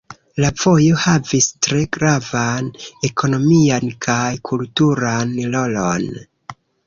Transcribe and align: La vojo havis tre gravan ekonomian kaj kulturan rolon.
La 0.43 0.49
vojo 0.59 0.95
havis 1.01 1.47
tre 1.65 1.81
gravan 1.97 2.71
ekonomian 3.09 3.91
kaj 4.07 4.25
kulturan 4.51 5.37
rolon. 5.57 6.09